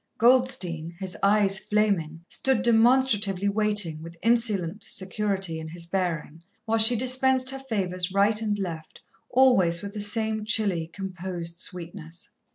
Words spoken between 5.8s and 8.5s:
bearing, while she dispensed her favours right